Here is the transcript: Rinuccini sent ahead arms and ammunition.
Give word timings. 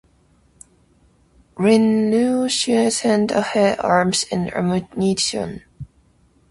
Rinuccini 1.57 2.91
sent 2.91 3.29
ahead 3.29 3.79
arms 3.81 4.25
and 4.31 4.51
ammunition. 4.51 5.61